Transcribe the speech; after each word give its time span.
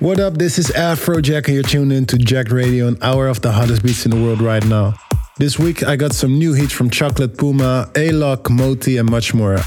What 0.00 0.18
up? 0.18 0.38
This 0.38 0.58
is 0.58 0.68
Afrojack, 0.68 1.44
and 1.44 1.54
you're 1.54 1.62
tuned 1.62 1.92
in 1.92 2.06
to 2.06 2.16
Jack 2.16 2.50
Radio, 2.50 2.88
an 2.88 2.96
hour 3.02 3.28
of 3.28 3.42
the 3.42 3.52
hottest 3.52 3.82
beats 3.82 4.06
in 4.06 4.10
the 4.10 4.16
world 4.16 4.40
right 4.40 4.64
now. 4.64 4.94
This 5.36 5.58
week, 5.58 5.82
I 5.82 5.96
got 5.96 6.14
some 6.14 6.38
new 6.38 6.54
hits 6.54 6.72
from 6.72 6.88
Chocolate 6.88 7.36
Puma, 7.36 7.90
Alok, 7.92 8.48
Moti, 8.48 8.96
and 8.96 9.10
much 9.10 9.34
more. 9.34 9.58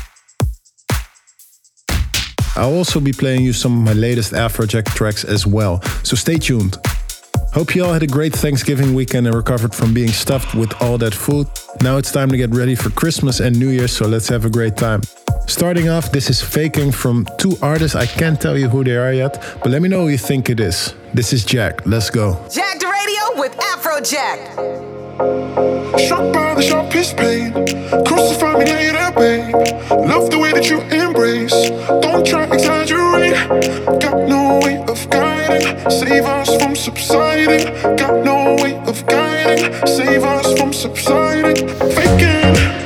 I'll 2.55 2.73
also 2.73 2.99
be 2.99 3.13
playing 3.13 3.43
you 3.43 3.53
some 3.53 3.77
of 3.77 3.83
my 3.85 3.93
latest 3.93 4.33
Afrojack 4.33 4.85
tracks 4.95 5.23
as 5.23 5.45
well, 5.45 5.83
so 6.01 6.15
stay 6.15 6.37
tuned. 6.37 6.77
Hope 7.53 7.75
you 7.75 7.85
all 7.85 7.93
had 7.93 8.01
a 8.01 8.07
great 8.07 8.34
Thanksgiving 8.34 8.95
weekend 8.95 9.27
and 9.27 9.35
recovered 9.35 9.75
from 9.75 9.93
being 9.93 10.09
stuffed 10.09 10.55
with 10.55 10.73
all 10.81 10.97
that 10.97 11.13
food. 11.13 11.45
Now 11.84 11.97
it's 11.97 12.11
time 12.11 12.31
to 12.31 12.37
get 12.37 12.49
ready 12.55 12.73
for 12.73 12.89
Christmas 12.89 13.39
and 13.39 13.59
New 13.59 13.70
Year, 13.70 13.87
so 13.87 14.07
let's 14.07 14.29
have 14.29 14.45
a 14.45 14.49
great 14.49 14.77
time. 14.77 15.01
Starting 15.47 15.90
off, 15.90 16.12
this 16.12 16.29
is 16.29 16.41
Faking 16.41 16.91
from 16.91 17.27
two 17.37 17.55
artists. 17.62 17.95
I 17.95 18.05
can't 18.05 18.40
tell 18.40 18.57
you 18.57 18.70
who 18.70 18.84
they 18.84 18.95
are 18.95 19.13
yet, 19.13 19.41
but 19.62 19.70
let 19.70 19.81
me 19.81 19.90
know 19.90 20.01
who 20.01 20.09
you 20.09 20.18
think 20.18 20.49
it 20.49 20.59
is. 20.59 20.93
This 21.13 21.34
is 21.34 21.45
Jack. 21.45 21.85
Let's 21.85 22.09
go. 22.09 22.34
Jack 22.51 22.79
the 22.79 22.87
Radio 22.87 23.40
with 23.40 23.55
Afrojack. 23.57 24.40
Struck 25.99 26.34
by 26.34 26.55
the 26.55 26.62
sharpest 26.62 27.18
pain. 27.18 27.51
Crucify 28.05 28.57
me 28.57 28.65
later, 28.65 29.12
babe. 29.15 29.53
Love 30.09 30.31
the 30.31 30.40
way 30.40 30.51
that 30.53 30.70
you 30.70 30.79
embrace. 30.81 31.70
Don't 32.01 32.25
try 32.25 32.46
to 32.46 32.53
exaggerate. 32.53 33.35
Got 34.01 34.27
no 34.27 34.59
way 34.63 34.84
of 34.87 35.09
guiding. 35.09 35.90
Save 35.91 36.25
us 36.25 36.55
from 36.62 36.75
subsiding. 36.75 37.65
Got 37.98 38.23
no 38.25 38.55
way 38.62 38.75
of 38.87 39.05
guiding. 39.05 39.71
Save 39.85 40.23
us 40.23 40.57
from 40.57 40.73
subsiding. 40.73 41.68
Faking. 41.68 42.82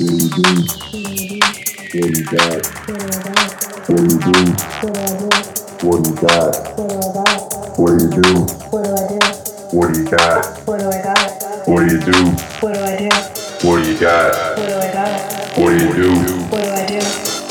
What 0.00 0.08
you 0.08 0.28
do? 0.30 0.40
What 1.92 2.08
you 2.16 2.24
got? 2.24 2.64
What 3.86 4.00
you 4.00 4.16
do? 4.16 4.32
What 5.86 5.98
you 6.04 6.14
got? 6.16 6.56
What 7.76 7.90
do 7.98 8.04
you 8.04 8.10
do? 8.10 8.28
What 9.76 9.92
do 9.92 10.00
you 10.00 10.08
got? 10.08 10.40
What 11.68 11.78
do 11.80 11.92
you 11.92 12.00
do? 12.00 12.18
What 13.60 13.76
do 13.76 13.90
you 13.92 14.00
got? 14.00 14.32
What 15.58 15.68
do 15.68 15.84
you 15.84 15.92
do? 15.92 16.08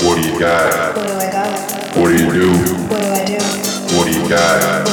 What 0.04 0.16
do 0.16 0.22
you 0.28 0.40
got? 0.40 0.98
What 1.96 2.08
do 2.08 2.14
you 2.18 2.30
do? 2.34 2.48
What 3.96 4.06
do 4.06 4.12
you 4.20 4.26
got? 4.28 4.88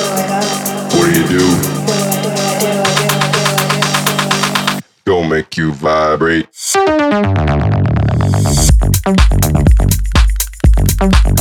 What 0.92 1.04
do 1.06 1.12
you 1.18 1.26
do? 1.26 1.44
Gonna 5.06 5.28
make 5.28 5.56
you 5.56 5.72
vibrate. 5.72 6.55
Thank 10.98 11.35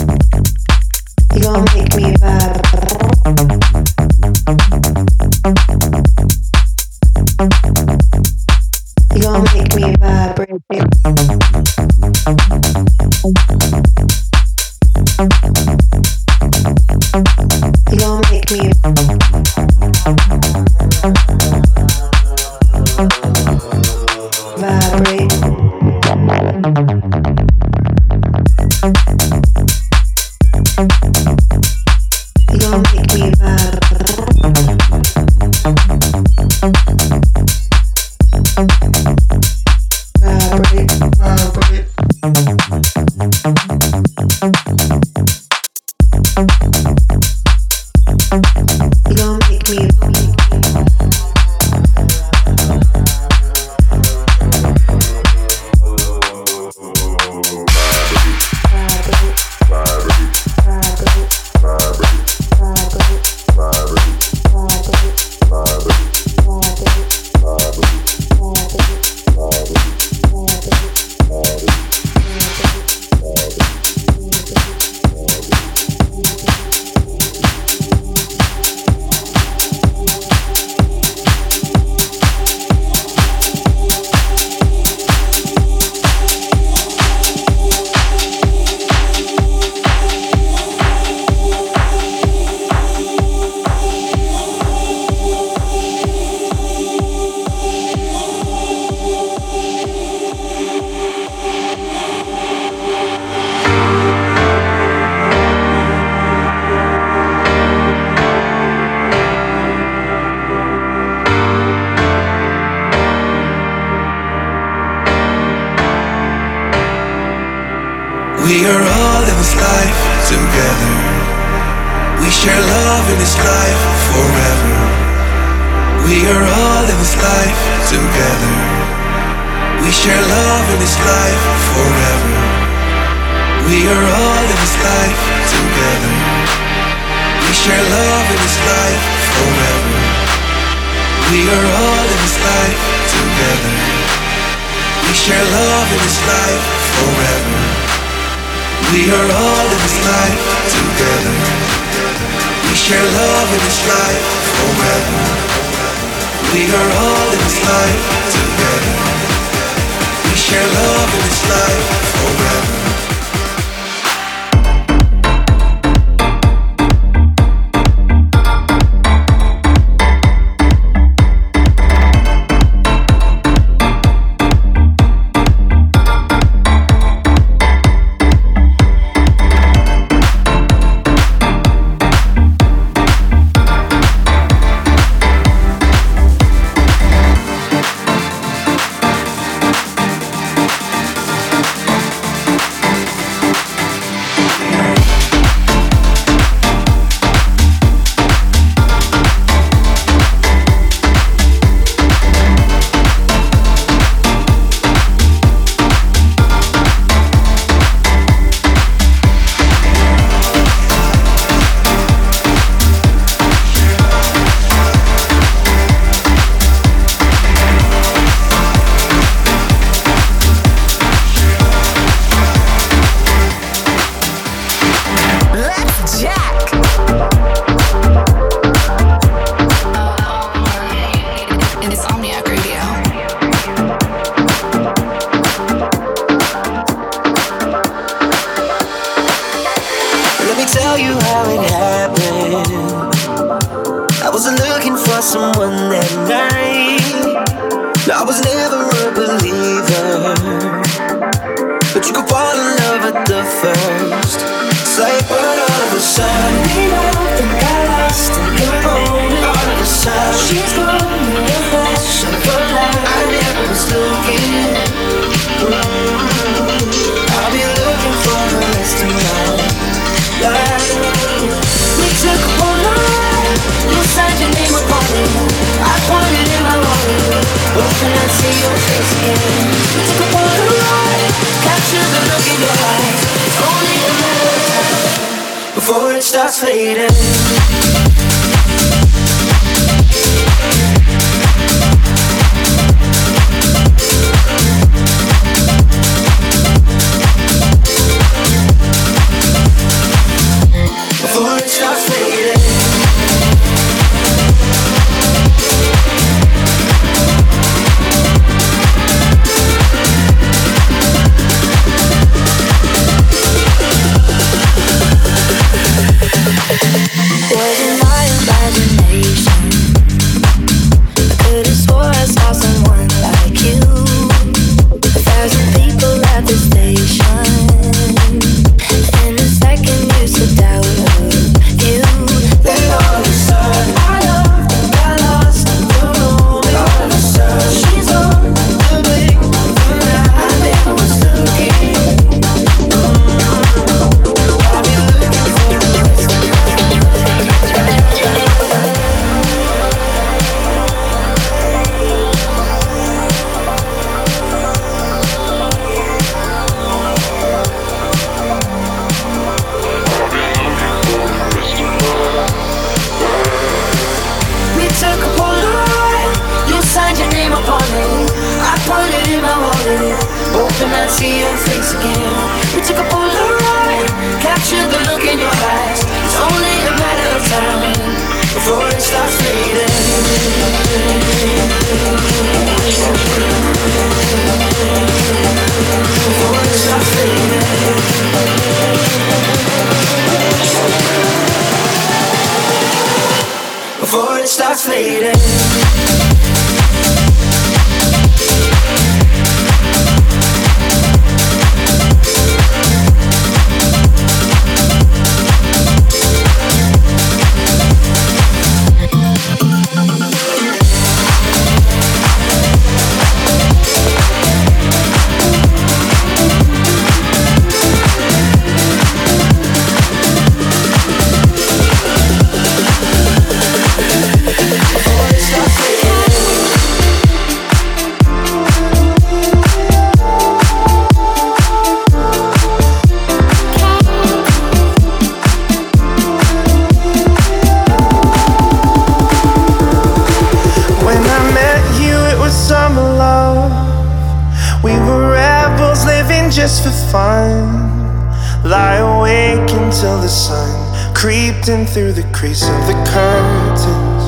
through 451.66 452.12
the 452.12 452.22
crease 452.32 452.62
of 452.62 452.86
the 452.86 452.94
curtains. 453.10 454.24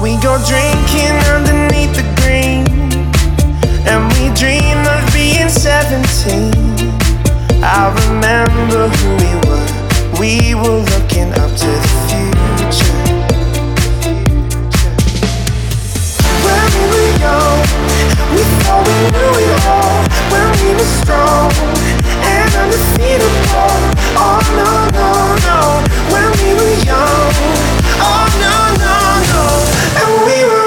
We 0.00 0.14
go 0.22 0.38
drinking 0.46 1.18
underneath 1.34 1.90
the 1.98 2.06
green, 2.22 2.62
and 3.82 4.06
we 4.14 4.30
dream 4.38 4.78
of 4.86 5.12
being 5.12 5.48
17. 5.48 6.54
I 7.64 7.90
remember 8.06 8.86
who 8.94 9.08
we 9.18 9.34
were. 9.42 9.66
We 10.20 10.54
were 10.54 10.86
looking 10.86 11.32
up 11.34 11.50
to 11.50 11.66
the 11.66 11.92
future. 12.06 13.02
When 16.46 16.62
we 16.74 16.82
were 16.94 17.10
young, 17.18 17.58
we 18.30 18.42
thought 18.62 18.86
we 18.86 18.94
knew 19.10 19.34
it 19.42 19.66
all. 19.66 19.98
When 20.30 20.46
we 20.62 20.68
were 20.78 20.90
strong 21.02 21.57
undefeatable. 22.60 23.78
Oh 24.20 24.40
no 24.58 24.70
no 24.98 25.08
no, 25.48 25.58
when 26.12 26.28
we 26.40 26.48
were 26.58 26.76
young. 26.90 27.32
Oh 28.10 28.26
no 28.44 28.56
no 28.84 28.96
no, 29.32 29.44
and 30.00 30.10
we 30.26 30.36
were. 30.48 30.57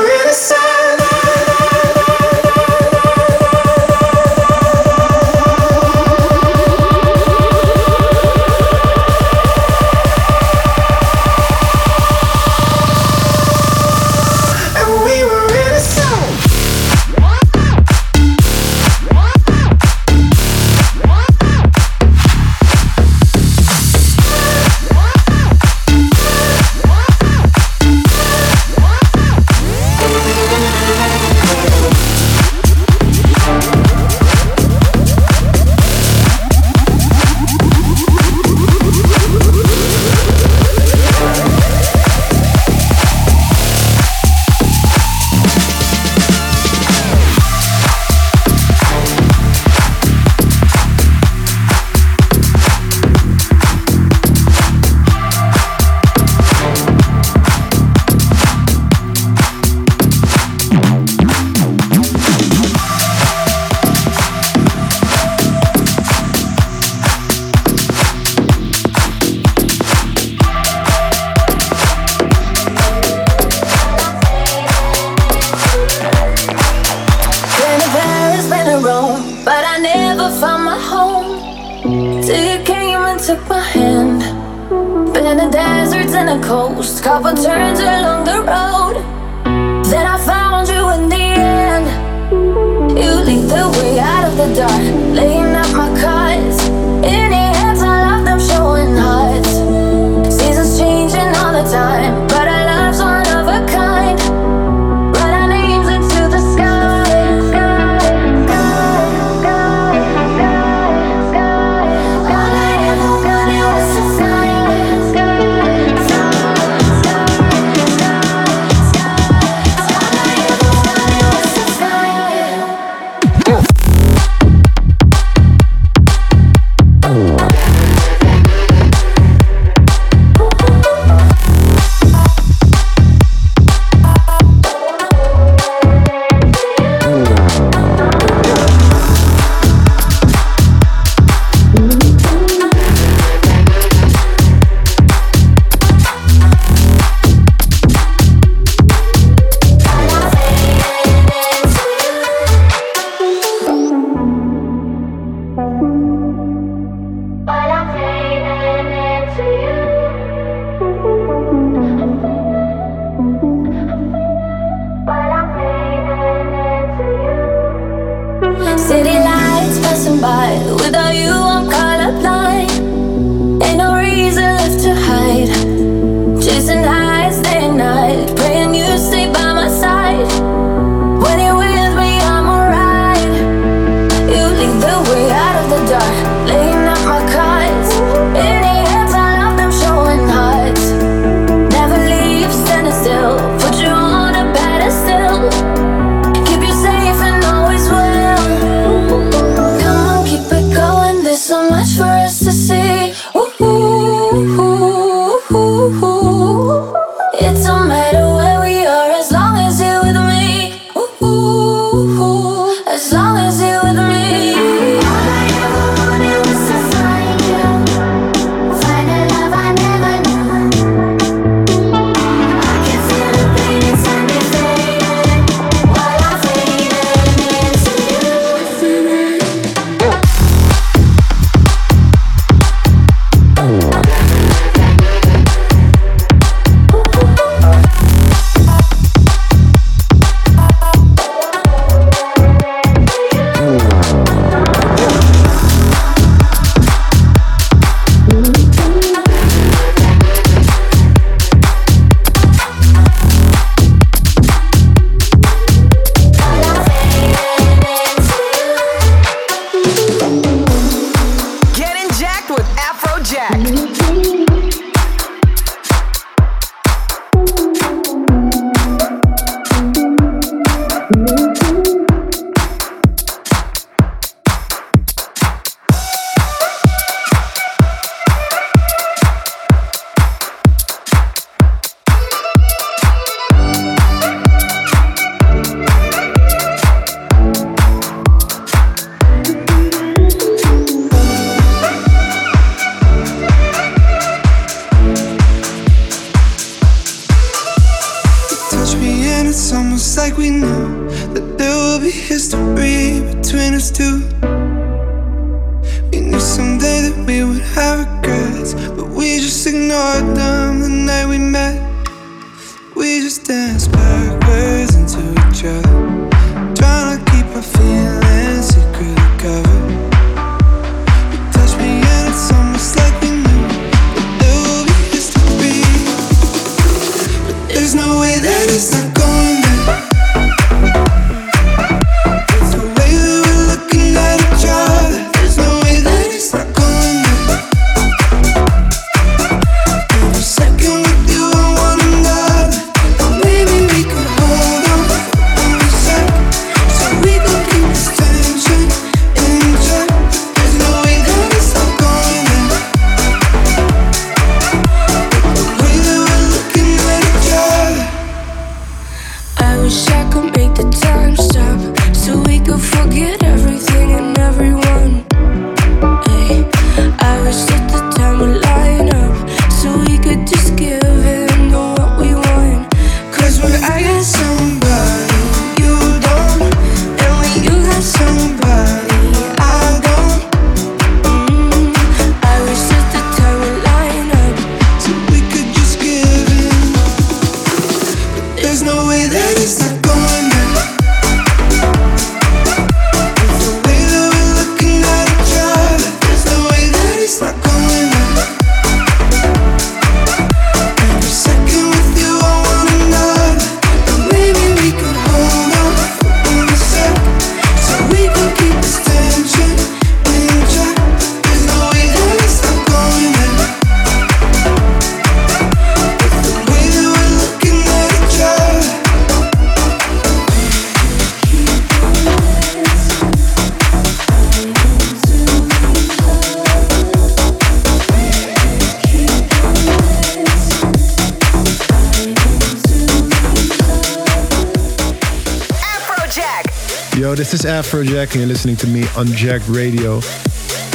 This 437.52 437.66
is 437.66 437.70
Afrojack, 437.70 438.32
and 438.32 438.36
you're 438.36 438.46
listening 438.46 438.78
to 438.78 438.88
me 438.88 439.04
on 439.18 439.28
Jacked 439.28 439.68
Radio. 439.68 440.22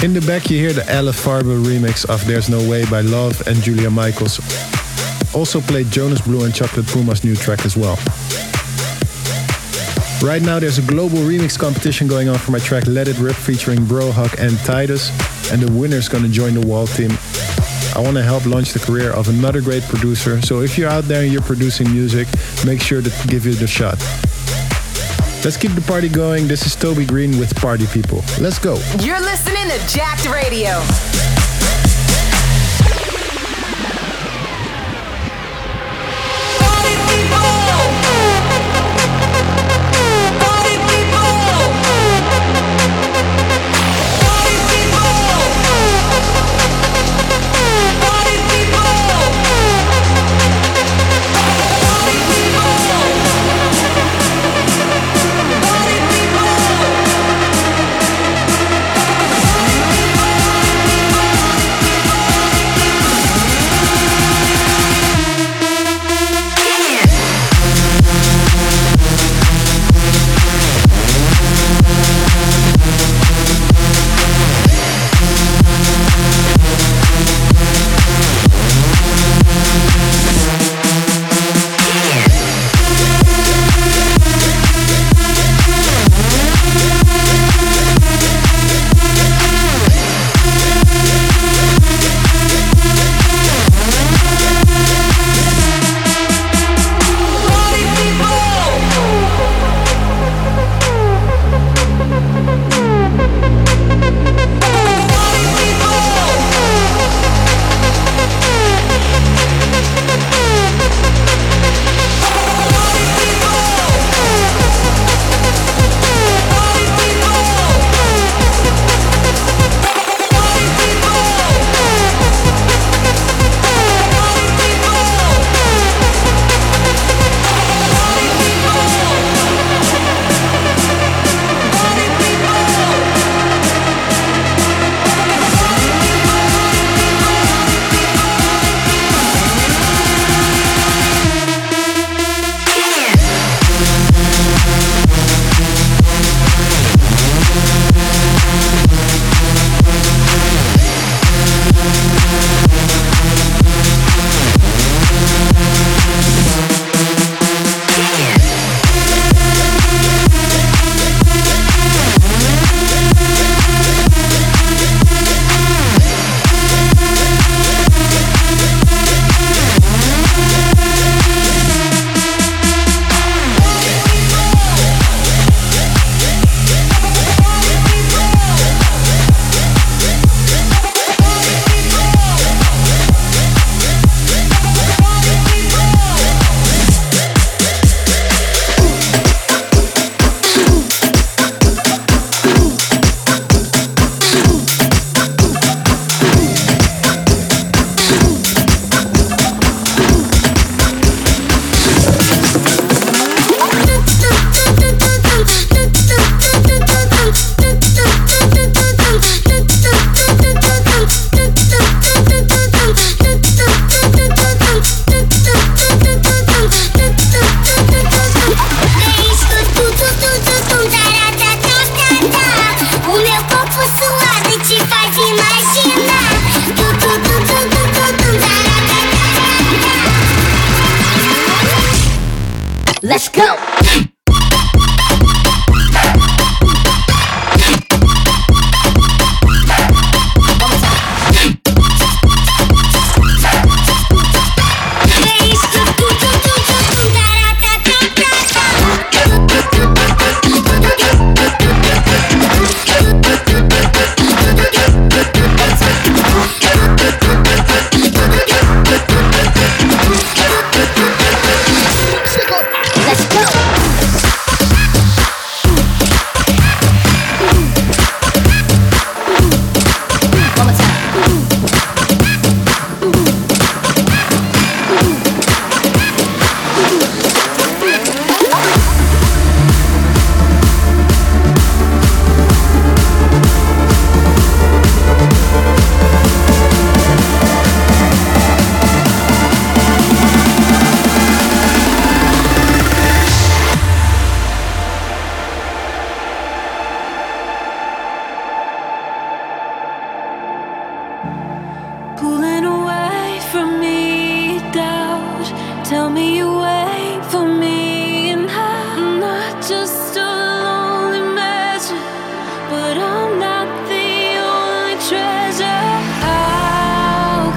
In 0.03 0.15
the 0.15 0.25
back, 0.27 0.49
you 0.49 0.57
hear 0.57 0.73
the 0.73 0.89
Ella 0.89 1.13
Farber 1.13 1.63
remix 1.63 2.09
of 2.09 2.27
There's 2.27 2.49
No 2.49 2.67
Way 2.67 2.87
by 2.87 3.03
Lauv 3.03 3.47
and 3.47 3.63
Julia 3.63 3.91
Michaels. 3.91 4.41
Also 5.35 5.61
played 5.61 5.91
Jonas 5.91 6.23
Blue 6.23 6.47
and 6.47 6.55
Chocolate 6.55 6.87
Puma's 6.87 7.25
new 7.25 7.37
track 7.37 7.67
as 7.67 7.77
well. 7.77 7.97
Right 10.23 10.41
now, 10.41 10.59
there's 10.59 10.79
a 10.79 10.83
global 10.83 11.19
remix 11.19 11.59
competition 11.59 12.07
going 12.07 12.31
on 12.31 12.39
for 12.39 12.53
my 12.53 12.59
track 12.59 12.87
Let 12.87 13.07
It 13.07 13.19
Rip 13.19 13.37
featuring 13.37 13.81
Brohawk 13.81 14.41
and 14.41 14.57
Titus, 14.61 15.11
and 15.53 15.61
the 15.61 15.71
winner's 15.71 16.09
gonna 16.09 16.29
join 16.29 16.55
the 16.55 16.67
Wall 16.67 16.87
team. 16.87 17.11
I 17.95 18.01
wanna 18.01 18.23
help 18.23 18.47
launch 18.47 18.73
the 18.73 18.79
career 18.79 19.11
of 19.11 19.29
another 19.29 19.61
great 19.61 19.83
producer, 19.83 20.41
so 20.41 20.63
if 20.63 20.79
you're 20.79 20.89
out 20.89 21.05
there 21.05 21.23
and 21.23 21.31
you're 21.31 21.43
producing 21.43 21.93
music, 21.93 22.27
make 22.65 22.81
sure 22.81 23.03
to 23.03 23.11
give 23.29 23.47
it 23.47 23.61
a 23.61 23.67
shot. 23.67 23.99
Let's 25.47 25.57
keep 25.57 25.77
the 25.77 25.81
party 25.81 26.09
going. 26.09 26.49
This 26.49 26.67
is 26.67 26.75
Toby 26.75 27.07
Green 27.07 27.39
with 27.39 27.55
Party 27.55 27.87
People. 27.87 28.25
Let's 28.41 28.59
go. 28.59 28.81
You're 28.99 29.21
listening 29.21 29.69
to 29.69 29.87
Jacked 29.87 30.29
Radio. 30.29 30.83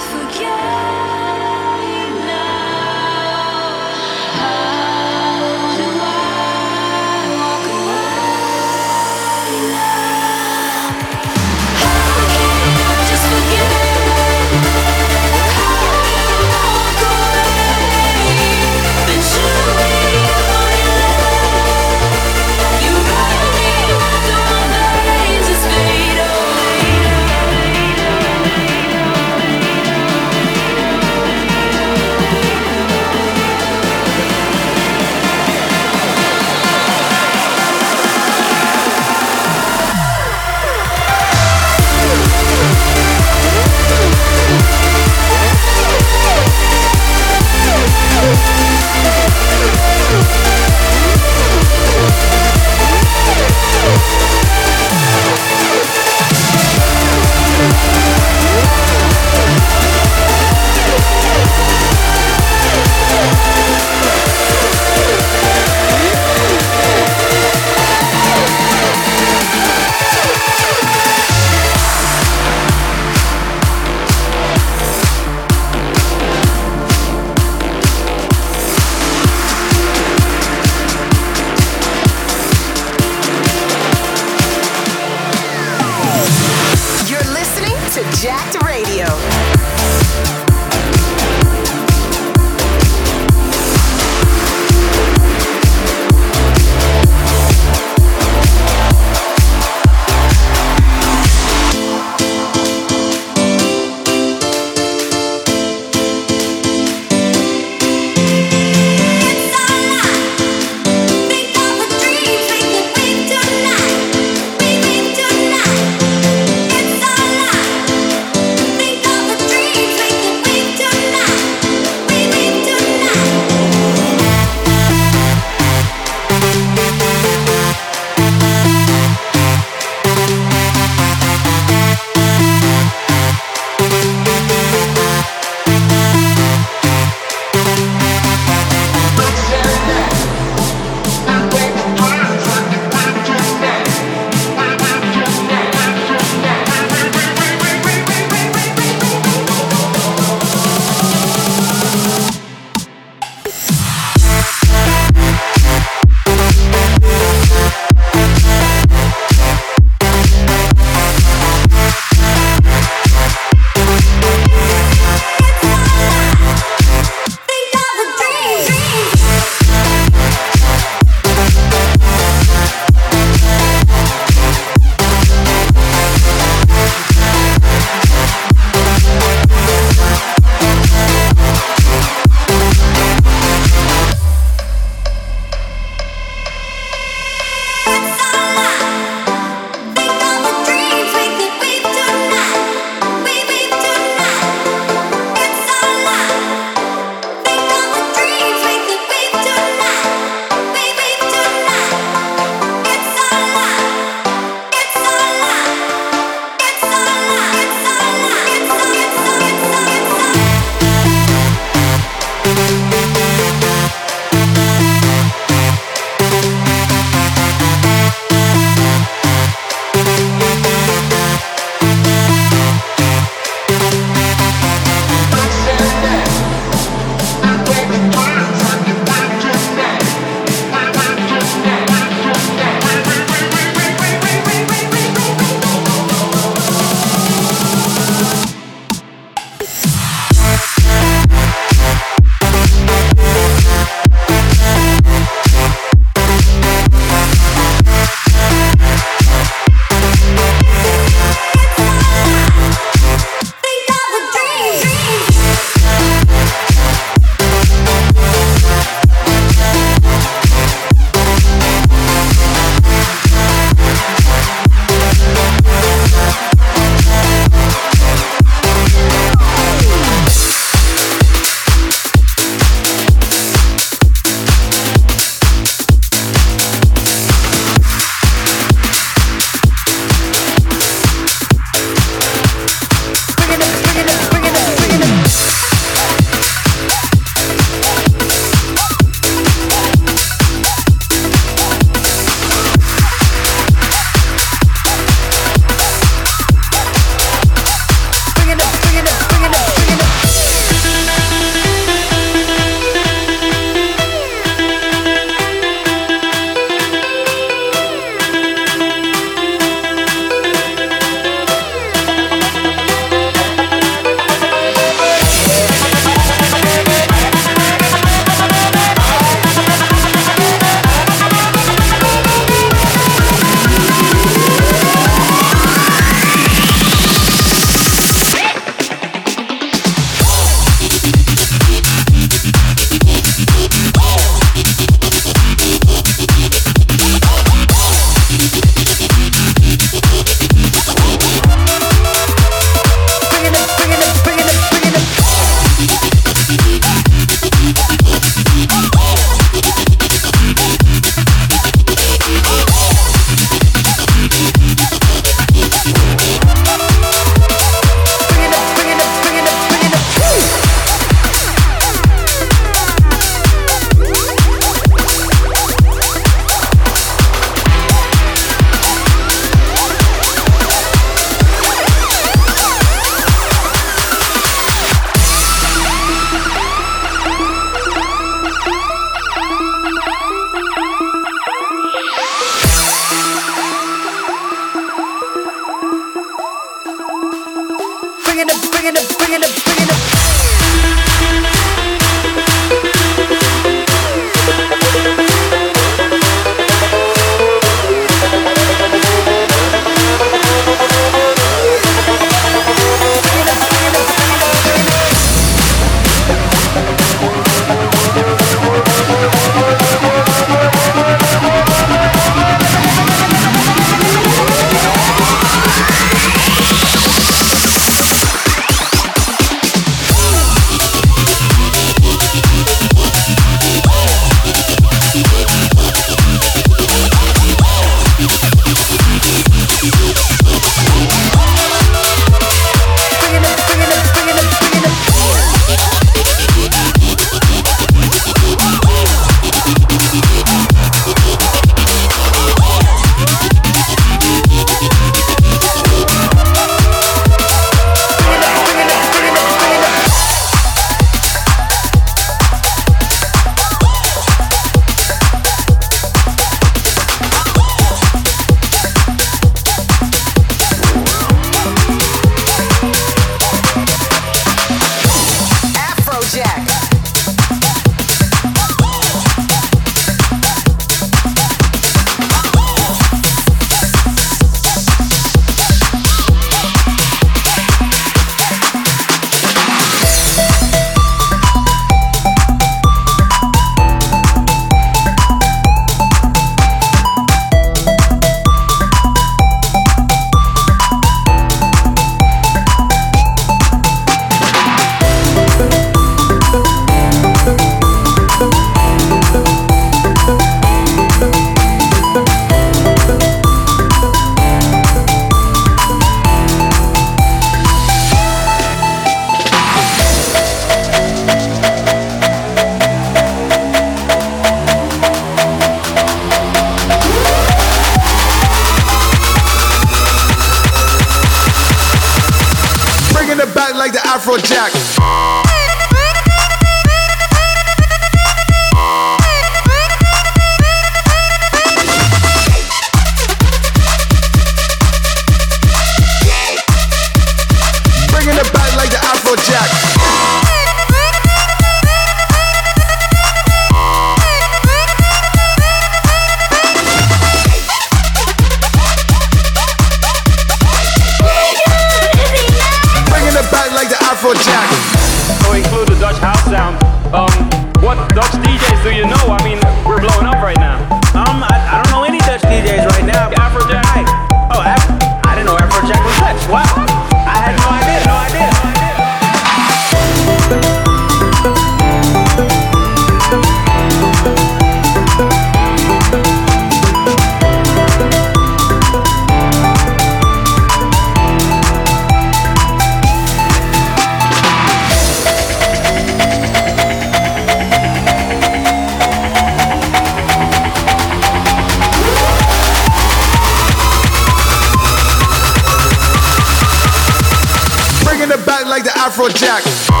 Afrojack. 599.21 600.00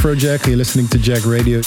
Afrojack. 0.00 0.46
You're 0.46 0.56
listening 0.56 0.88
to 0.88 0.98
Jacked 0.98 1.26
Radio. 1.26 1.58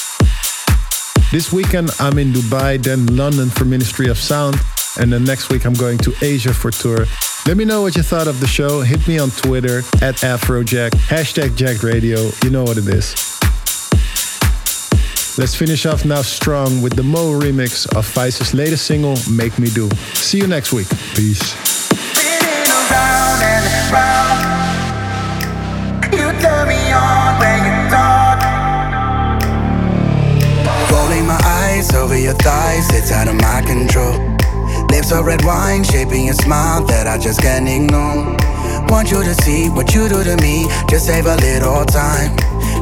This 1.31 1.53
weekend 1.53 1.91
I'm 1.99 2.17
in 2.17 2.33
Dubai, 2.33 2.81
then 2.81 3.05
London 3.15 3.47
for 3.51 3.63
Ministry 3.63 4.07
of 4.07 4.17
Sound, 4.17 4.55
and 4.99 5.13
then 5.13 5.23
next 5.23 5.51
week 5.51 5.65
I'm 5.65 5.75
going 5.75 5.99
to 5.99 6.11
Asia 6.19 6.51
for 6.51 6.71
tour. 6.71 7.05
Let 7.45 7.57
me 7.57 7.65
know 7.65 7.83
what 7.83 7.95
you 7.95 8.01
thought 8.01 8.27
of 8.27 8.39
the 8.39 8.47
show. 8.47 8.81
Hit 8.81 9.07
me 9.07 9.19
on 9.19 9.29
Twitter 9.29 9.79
at 10.01 10.15
Afrojack, 10.25 10.93
hashtag 11.09 11.55
Jacked 11.55 11.83
Radio. 11.83 12.31
You 12.43 12.49
know 12.49 12.63
what 12.63 12.77
it 12.79 12.87
is. 12.87 13.13
Let's 15.37 15.53
finish 15.53 15.85
off 15.85 16.03
now 16.03 16.23
strong 16.23 16.81
with 16.81 16.95
the 16.95 17.03
Mo 17.03 17.39
remix 17.39 17.85
of 17.95 18.07
Vice's 18.13 18.55
latest 18.55 18.87
single, 18.87 19.15
Make 19.29 19.59
Me 19.59 19.69
Do. 19.69 19.91
See 20.15 20.39
you 20.39 20.47
next 20.47 20.73
week. 20.73 20.89
Peace. 21.13 21.53
Over 32.13 32.21
your 32.21 32.33
thighs, 32.33 32.89
it's 32.93 33.11
out 33.11 33.27
of 33.27 33.35
my 33.35 33.61
control. 33.65 34.13
Lips 34.89 35.11
are 35.11 35.23
red 35.23 35.43
wine, 35.43 35.83
shaping 35.83 36.29
a 36.29 36.33
smile 36.33 36.83
that 36.85 37.07
I 37.07 37.17
just 37.17 37.41
can't 37.41 37.67
ignore. 37.67 38.37
Want 38.87 39.09
you 39.09 39.23
to 39.23 39.33
see 39.41 39.69
what 39.69 39.95
you 39.95 40.07
do 40.07 40.23
to 40.23 40.35
me, 40.37 40.67
just 40.89 41.07
save 41.07 41.25
a 41.25 41.35
little 41.35 41.83
time. 41.85 42.35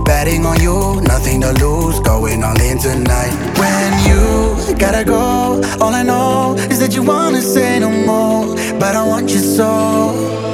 Betting 0.04 0.46
on 0.46 0.60
you, 0.60 1.00
nothing 1.02 1.40
to 1.42 1.54
lose, 1.64 2.00
going 2.02 2.44
all 2.44 2.60
in 2.60 2.78
tonight. 2.78 3.32
When 3.56 3.92
you 4.08 4.76
gotta 4.78 5.06
go, 5.06 5.62
all 5.80 5.94
I 5.94 6.04
know 6.04 6.56
is 6.70 6.80
that 6.80 6.94
you 6.94 7.04
wanna 7.04 7.42
say 7.42 7.80
no 7.80 7.90
more, 7.90 8.56
but 8.80 8.96
I 8.96 9.04
want 9.08 9.30
you 9.30 9.40
so. 9.40 10.51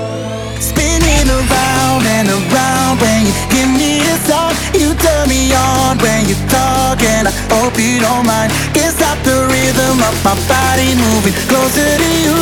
Spinning 1.27 1.49
around 1.49 2.05
and 2.05 2.29
around 2.29 3.01
when 3.01 3.25
you 3.25 3.33
give 3.51 3.69
me 3.69 3.99
a 3.99 4.17
song. 4.27 4.53
You 4.73 4.93
turn 4.95 5.27
me 5.27 5.51
on 5.53 5.97
when 5.99 6.27
you 6.27 6.35
talk, 6.47 7.01
and 7.03 7.27
I 7.27 7.31
hope 7.51 7.77
you 7.77 7.99
don't 7.99 8.25
mind. 8.25 8.51
Can't 8.73 8.95
stop 8.95 9.17
the 9.23 9.47
rhythm 9.51 9.99
of 9.99 10.15
my 10.23 10.35
body 10.47 10.95
moving 10.95 11.35
closer 11.51 11.97
to 11.99 12.09
you. 12.23 12.37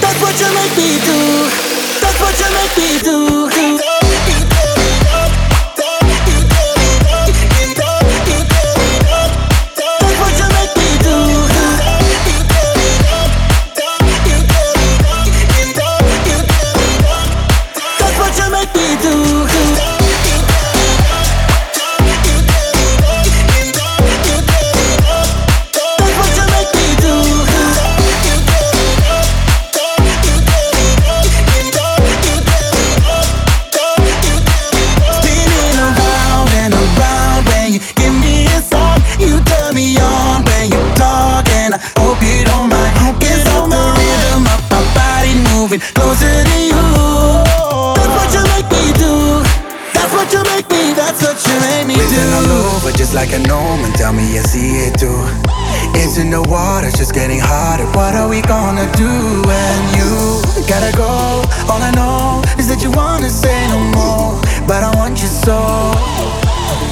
That's 0.00 0.20
what 0.20 0.36
you 0.40 0.50
make 0.54 0.76
me 0.76 1.00
do. 1.08 1.48
That's 2.00 2.20
what 2.20 2.34
you 2.36 2.48
make 2.52 2.76
me 2.76 2.98
do. 3.02 3.50
like 3.76 3.89
wanna 62.94 63.30
say 63.30 63.66
no 63.68 63.78
more, 63.94 64.40
but 64.66 64.82
I 64.82 64.90
want 64.96 65.20
you 65.22 65.28
so. 65.28 65.58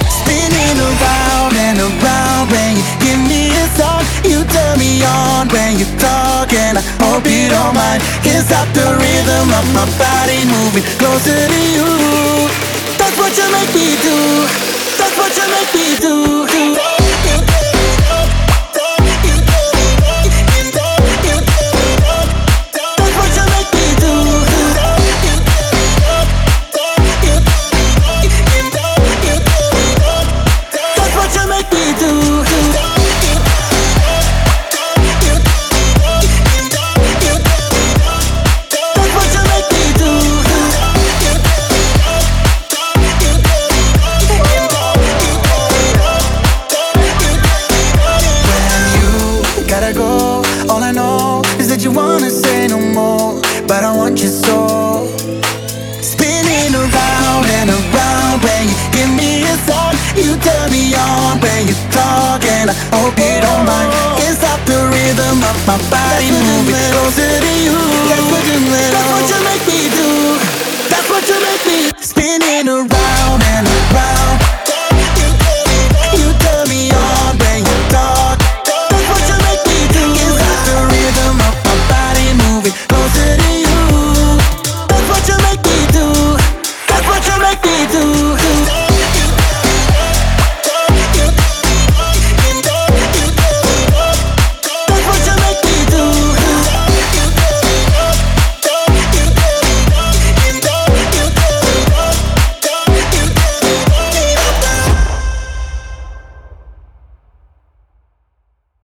Spinning 0.08 0.78
around 0.78 1.54
and 1.56 1.78
around 1.78 2.50
when 2.50 2.76
you 2.76 2.84
give 3.00 3.20
me 3.26 3.50
a 3.50 3.66
song. 3.78 4.02
You 4.24 4.44
turn 4.44 4.78
me 4.78 5.02
on 5.04 5.48
when 5.48 5.78
you 5.78 5.86
talk, 5.98 6.52
and 6.52 6.78
I 6.78 6.82
hope 7.02 7.24
you 7.26 7.48
don't 7.48 7.74
mind. 7.74 8.02
Can't 8.22 8.44
stop 8.46 8.68
the 8.74 8.86
rhythm 9.00 9.48
of 9.52 9.66
my 9.74 9.86
body 9.96 10.44
moving 10.44 10.86
closer 11.00 11.38
to 11.48 11.60
you. 11.76 11.88
That's 12.98 13.16
what 13.16 13.32
you 13.36 13.46
make 13.52 13.72
me 13.74 13.96
do. 14.02 14.18
That's 14.98 15.16
what 15.16 15.32
you 15.36 15.46
make 15.48 15.72
me 15.74 15.88
do. 16.00 16.47